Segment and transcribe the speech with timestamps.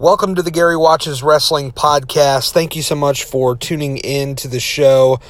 [0.00, 2.52] Welcome to the Gary Watches Wrestling Podcast.
[2.52, 5.20] Thank you so much for tuning in to the show.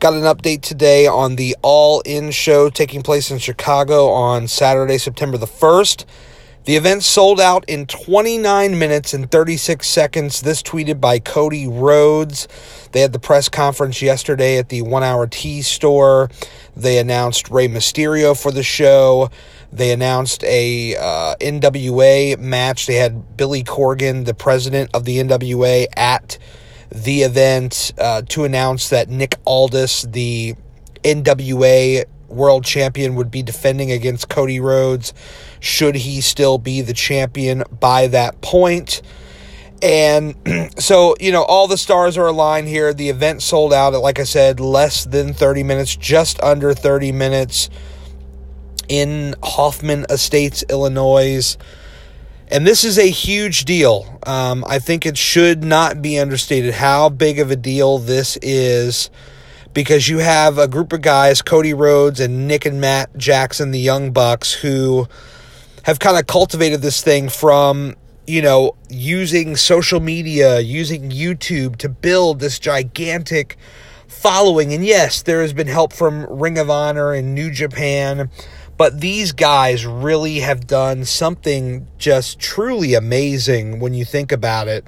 [0.00, 4.98] Got an update today on the All In show taking place in Chicago on Saturday,
[4.98, 6.04] September the 1st.
[6.64, 10.40] The event sold out in 29 minutes and 36 seconds.
[10.40, 12.48] This tweeted by Cody Rhodes.
[12.90, 16.28] They had the press conference yesterday at the One Hour Tees store.
[16.76, 19.30] They announced Rey Mysterio for the show.
[19.72, 22.86] They announced a uh, NWA match.
[22.86, 26.38] They had Billy Corgan, the president of the NWA, at
[26.90, 30.54] the event uh, to announce that Nick Aldis, the
[31.04, 35.12] NWA world champion, would be defending against Cody Rhodes
[35.60, 39.02] should he still be the champion by that point.
[39.82, 40.34] And
[40.78, 42.94] so, you know, all the stars are aligned here.
[42.94, 47.12] The event sold out at, like I said, less than 30 minutes, just under 30
[47.12, 47.70] minutes
[48.88, 51.56] in Hoffman Estates, Illinois.
[52.48, 54.18] And this is a huge deal.
[54.26, 59.10] Um, I think it should not be understated how big of a deal this is
[59.74, 63.78] because you have a group of guys, Cody Rhodes and Nick and Matt Jackson, the
[63.78, 65.06] Young Bucks, who
[65.84, 67.94] have kind of cultivated this thing from,
[68.26, 73.56] you know, using social media, using YouTube to build this gigantic
[74.06, 74.72] following.
[74.72, 78.30] And yes, there has been help from Ring of Honor and New Japan
[78.78, 84.86] but these guys really have done something just truly amazing when you think about it.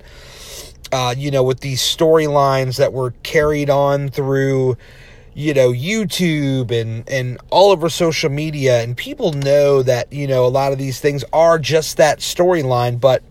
[0.93, 4.77] Uh, you know, with these storylines that were carried on through,
[5.35, 8.83] you know, YouTube and, and all over social media.
[8.83, 13.01] And people know that, you know, a lot of these things are just that storyline,
[13.01, 13.23] but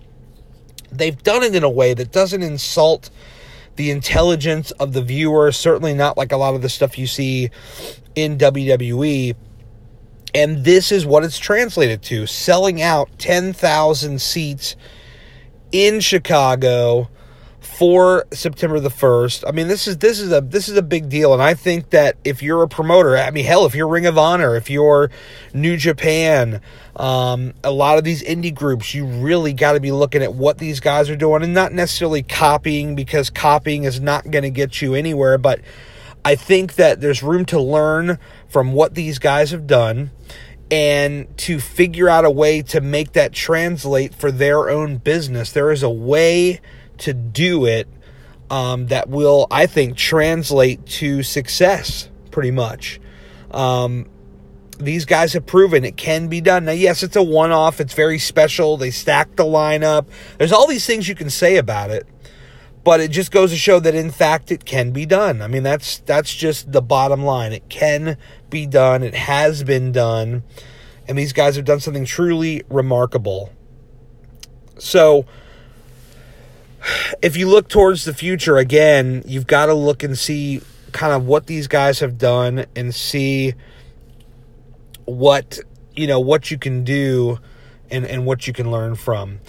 [0.91, 3.09] they've done it in a way that doesn't insult
[3.75, 5.51] the intelligence of the viewer.
[5.51, 7.49] Certainly not like a lot of the stuff you see
[8.15, 9.35] in WWE
[10.33, 14.75] and this is what it's translated to selling out 10,000 seats
[15.71, 17.09] in Chicago
[17.61, 19.43] for September the 1st.
[19.47, 21.91] I mean this is this is a this is a big deal and I think
[21.91, 25.09] that if you're a promoter, I mean hell if you're Ring of Honor, if you're
[25.53, 26.61] New Japan,
[26.95, 30.57] um, a lot of these indie groups, you really got to be looking at what
[30.57, 34.81] these guys are doing and not necessarily copying because copying is not going to get
[34.81, 35.61] you anywhere, but
[36.29, 40.11] I think that there's room to learn from what these guys have done
[40.69, 45.51] and to figure out a way to make that translate for their own business.
[45.51, 46.61] There is a way
[46.99, 47.87] to do it
[48.51, 53.01] um, that will, I think, translate to success pretty much.
[53.49, 54.07] Um,
[54.77, 56.65] these guys have proven it can be done.
[56.65, 58.77] Now, yes, it's a one off, it's very special.
[58.77, 60.05] They stack the lineup.
[60.37, 62.05] There's all these things you can say about it
[62.83, 65.41] but it just goes to show that in fact it can be done.
[65.41, 67.53] I mean that's that's just the bottom line.
[67.53, 68.17] It can
[68.49, 69.03] be done.
[69.03, 70.43] It has been done.
[71.07, 73.51] And these guys have done something truly remarkable.
[74.77, 75.25] So
[77.21, 80.61] if you look towards the future again, you've got to look and see
[80.91, 83.53] kind of what these guys have done and see
[85.05, 85.59] what
[85.95, 87.39] you know what you can do
[87.91, 89.39] and, and what you can learn from.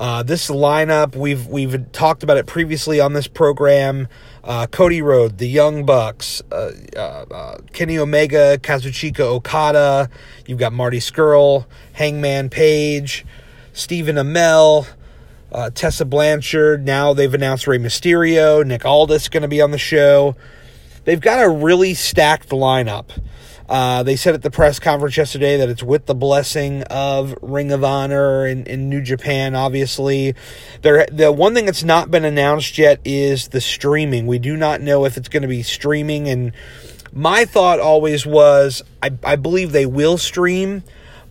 [0.00, 4.08] Uh, this lineup, we've we've talked about it previously on this program.
[4.42, 7.00] Uh, Cody Rhodes, the Young Bucks, uh, uh,
[7.30, 10.08] uh, Kenny Omega, Kazuchika Okada.
[10.46, 13.26] You've got Marty Scurll, Hangman Page,
[13.74, 14.88] Stephen Amell,
[15.52, 16.86] uh, Tessa Blanchard.
[16.86, 18.66] Now they've announced Rey Mysterio.
[18.66, 20.34] Nick Aldis going to be on the show.
[21.04, 23.10] They've got a really stacked lineup.
[23.70, 27.70] Uh, they said at the press conference yesterday that it's with the blessing of Ring
[27.70, 30.34] of Honor and, in New Japan, obviously.
[30.82, 34.26] There, the one thing that's not been announced yet is the streaming.
[34.26, 36.28] We do not know if it's going to be streaming.
[36.28, 36.50] And
[37.12, 40.82] my thought always was I, I believe they will stream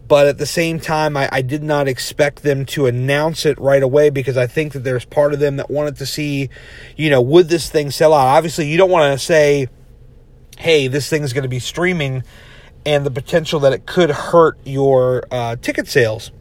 [0.07, 3.83] but at the same time, I, I, did not expect them to announce it right
[3.83, 6.49] away because I think that there's part of them that wanted to see,
[6.97, 8.25] you know, would this thing sell out?
[8.25, 9.67] Obviously, you don't want to say,
[10.59, 12.23] hey, this thing is going to be streaming
[12.85, 16.31] and the potential that it could hurt your uh, ticket sales.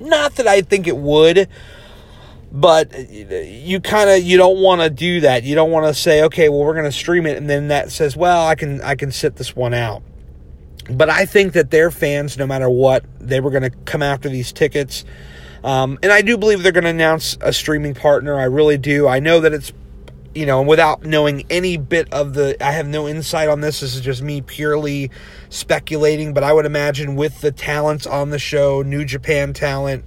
[0.00, 1.48] Not that I think it would,
[2.50, 5.44] but you kind of you don't want to do that.
[5.44, 7.92] You don't want to say, okay, well, we're going to stream it, and then that
[7.92, 10.02] says, well, I can I can sit this one out.
[10.90, 14.28] But I think that their fans, no matter what, they were going to come after
[14.28, 15.04] these tickets.
[15.62, 18.38] Um, and I do believe they're going to announce a streaming partner.
[18.38, 19.08] I really do.
[19.08, 19.72] I know that it's
[20.34, 23.80] you know, without knowing any bit of the, I have no insight on this.
[23.80, 25.10] This is just me purely
[25.48, 30.04] speculating, but I would imagine with the talents on the show, New Japan talent,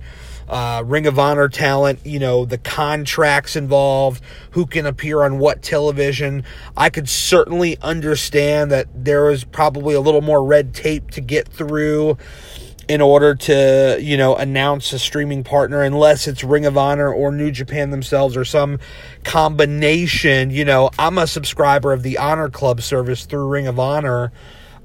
[0.49, 5.61] uh, Ring of Honor talent, you know, the contracts involved, who can appear on what
[5.61, 6.43] television.
[6.75, 11.47] I could certainly understand that there is probably a little more red tape to get
[11.47, 12.17] through
[12.87, 17.31] in order to, you know, announce a streaming partner unless it's Ring of Honor or
[17.31, 18.79] New Japan themselves or some
[19.23, 20.51] combination.
[20.51, 24.31] You know, I'm a subscriber of the Honor Club service through Ring of Honor.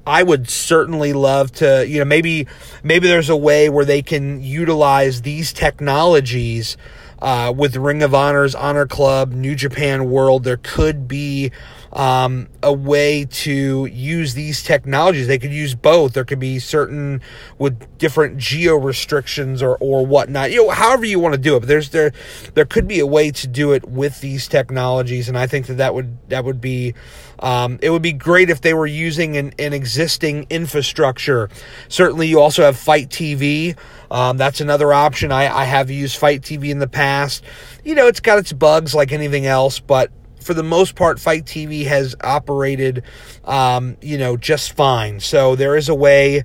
[0.05, 2.47] I would certainly love to, you know, maybe
[2.83, 6.75] maybe there's a way where they can utilize these technologies
[7.21, 10.43] uh, with Ring of Honor's Honor Club, New Japan World.
[10.43, 11.51] There could be
[11.93, 15.27] um, a way to use these technologies.
[15.27, 16.13] They could use both.
[16.13, 17.21] There could be certain
[17.59, 20.51] with different geo restrictions or, or whatnot.
[20.51, 21.61] You know, however you want to do it.
[21.61, 22.11] But there's there
[22.55, 25.75] there could be a way to do it with these technologies, and I think that
[25.75, 26.95] that would that would be
[27.39, 31.49] um, it would be great if they were using an, an existing infrastructure.
[31.89, 33.77] Certainly, you also have FITE TV.
[34.09, 35.31] Um, that's another option.
[35.31, 37.43] I, I have used FITE TV in the past.
[37.83, 40.11] You know, it's got its bugs like anything else, but
[40.43, 43.03] for the most part, FITE TV has operated,
[43.45, 45.19] um, you know, just fine.
[45.19, 46.43] So there is a way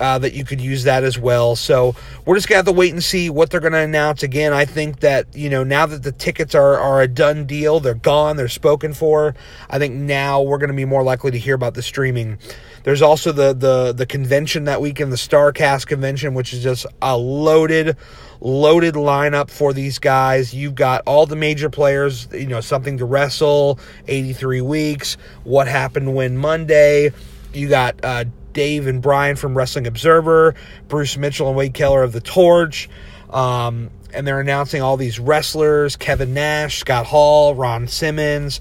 [0.00, 1.56] uh, that you could use that as well.
[1.56, 1.94] So
[2.24, 4.22] we're just gonna have to wait and see what they're gonna announce.
[4.22, 7.80] Again, I think that you know now that the tickets are are a done deal,
[7.80, 9.34] they're gone, they're spoken for.
[9.70, 12.38] I think now we're gonna be more likely to hear about the streaming.
[12.82, 17.16] There's also the the the convention that weekend, the Starcast convention, which is just a
[17.16, 17.96] loaded
[18.40, 20.52] loaded lineup for these guys.
[20.52, 26.14] You've got all the major players, you know, something to wrestle, 83 weeks, what happened
[26.14, 27.10] when Monday.
[27.54, 30.54] You got uh, Dave and Brian from Wrestling Observer,
[30.88, 32.88] Bruce Mitchell and Wade Keller of The Torch.
[33.30, 38.60] Um, and they're announcing all these wrestlers Kevin Nash, Scott Hall, Ron Simmons.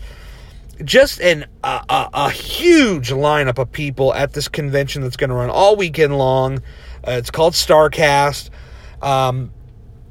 [0.83, 5.35] Just an, a, a, a huge lineup of people at this convention that's going to
[5.35, 6.57] run all weekend long.
[7.07, 8.49] Uh, it's called Starcast.
[9.01, 9.51] Um,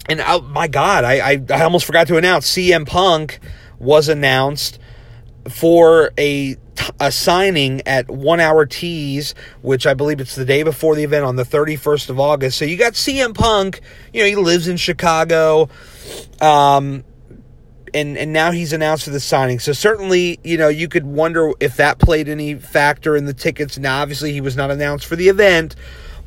[0.08, 3.40] and oh, my God, I, I, I almost forgot to announce CM Punk
[3.78, 4.78] was announced
[5.48, 6.56] for a
[6.98, 11.24] a signing at One Hour Tees, which I believe it's the day before the event
[11.24, 12.58] on the 31st of August.
[12.58, 13.80] So you got CM Punk,
[14.12, 15.68] you know, he lives in Chicago.
[16.40, 17.04] Um,
[17.94, 19.58] and and now he's announced for the signing.
[19.58, 23.78] So certainly, you know, you could wonder if that played any factor in the tickets.
[23.78, 25.76] Now, obviously, he was not announced for the event,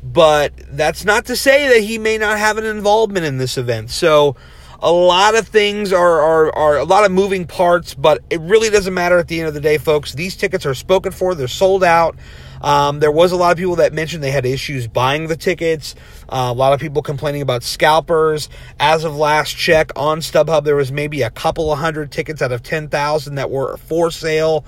[0.02, 3.90] but that's not to say that he may not have an involvement in this event.
[3.90, 4.36] So
[4.80, 8.70] a lot of things are, are, are a lot of moving parts, but it really
[8.70, 10.12] doesn't matter at the end of the day, folks.
[10.12, 12.16] These tickets are spoken for, they're sold out.
[12.60, 15.94] Um, there was a lot of people that mentioned they had issues buying the tickets.
[16.28, 18.48] Uh, a lot of people complaining about scalpers.
[18.80, 22.52] As of last check on StubHub, there was maybe a couple of hundred tickets out
[22.52, 24.64] of 10,000 that were for sale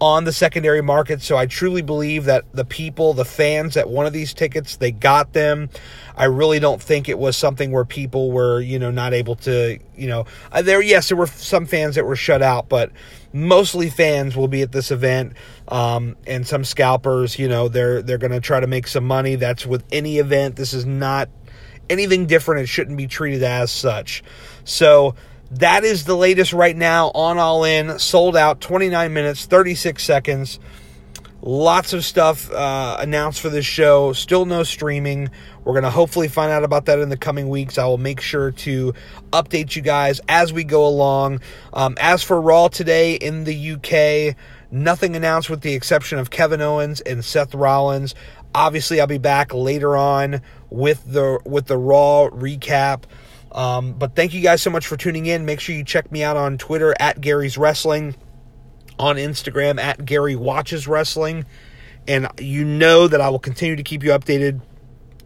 [0.00, 1.22] on the secondary market.
[1.22, 5.32] So I truly believe that the people, the fans that wanted these tickets, they got
[5.32, 5.70] them.
[6.16, 9.78] I really don't think it was something where people were, you know, not able to,
[9.96, 12.92] you know, uh, there, yes, there were some fans that were shut out, but
[13.32, 15.32] mostly fans will be at this event.
[15.66, 19.34] Um, and some scalpers, you know, they're, they're going to try to make some money.
[19.34, 20.54] That's with any event.
[20.54, 21.28] This is not
[21.90, 22.62] anything different.
[22.62, 24.22] It shouldn't be treated as such.
[24.64, 25.14] So,
[25.50, 27.98] that is the latest right now on All In.
[27.98, 30.58] Sold out 29 minutes, 36 seconds.
[31.40, 34.12] Lots of stuff uh, announced for this show.
[34.12, 35.30] Still no streaming.
[35.64, 37.78] We're going to hopefully find out about that in the coming weeks.
[37.78, 38.92] I will make sure to
[39.30, 41.40] update you guys as we go along.
[41.72, 44.36] Um, as for Raw today in the UK,
[44.72, 48.16] nothing announced with the exception of Kevin Owens and Seth Rollins.
[48.52, 53.04] Obviously, I'll be back later on with the with the Raw recap.
[53.52, 55.44] Um, but thank you guys so much for tuning in.
[55.44, 58.14] Make sure you check me out on Twitter at Gary's Wrestling,
[58.98, 61.46] on Instagram at Gary Watches Wrestling.
[62.06, 64.60] And you know that I will continue to keep you updated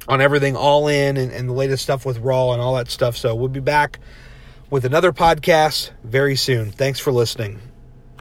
[0.09, 3.17] on everything all in and, and the latest stuff with Raw and all that stuff.
[3.17, 3.99] So we'll be back
[4.71, 6.73] with another podcast very soon.
[6.73, 7.72] Thanks for listening.